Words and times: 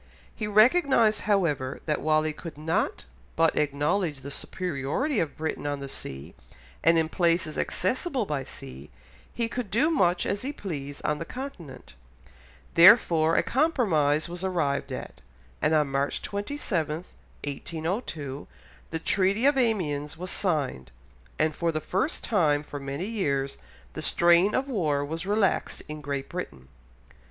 He 0.35 0.47
recognised, 0.47 1.19
however, 1.29 1.79
that 1.85 2.01
while 2.01 2.23
he 2.23 2.33
could 2.33 2.57
not 2.57 3.05
but 3.35 3.55
acknowledge 3.55 4.21
the 4.21 4.31
superiority 4.31 5.19
of 5.19 5.37
Britain 5.37 5.67
on 5.67 5.79
the 5.79 5.87
sea, 5.87 6.33
and 6.83 6.97
in 6.97 7.07
places 7.07 7.55
accessible 7.55 8.25
by 8.25 8.43
sea, 8.43 8.89
he 9.31 9.47
could 9.47 9.69
do 9.69 9.91
much 9.91 10.25
as 10.25 10.41
he 10.41 10.51
pleased 10.51 11.03
on 11.05 11.19
the 11.19 11.23
Continent, 11.23 11.93
therefore 12.73 13.35
a 13.35 13.43
compromise 13.43 14.27
was 14.27 14.43
arrived 14.43 14.91
at, 14.91 15.21
and 15.61 15.75
on 15.75 15.91
March 15.91 16.23
27, 16.23 16.95
1802, 17.43 18.47
the 18.89 18.97
Treaty 18.97 19.45
of 19.45 19.55
Amiens 19.55 20.17
was 20.17 20.31
signed, 20.31 20.89
and 21.37 21.53
for 21.55 21.71
the 21.71 21.79
first 21.79 22.23
time 22.23 22.63
for 22.63 22.79
many 22.79 23.05
years 23.05 23.59
the 23.93 24.01
strain 24.01 24.55
of 24.55 24.67
war 24.67 25.05
was 25.05 25.27
relaxed 25.27 25.83
in 25.87 26.01
Great 26.01 26.27
Britain. 26.27 26.69